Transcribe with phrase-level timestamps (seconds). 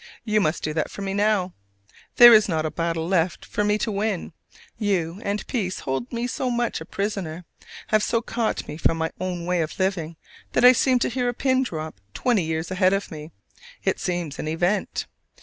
[0.23, 1.53] You must do that for me now!
[2.15, 4.33] There is not a battle left for me to win.
[4.79, 7.45] You and peace hold me so much a prisoner,
[7.89, 10.15] have so caught me from my own way of living,
[10.53, 13.31] that I seem to hear a pin drop twenty years ahead of me:
[13.83, 15.05] it seems an event!